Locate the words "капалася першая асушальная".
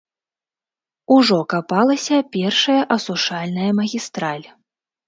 1.53-3.71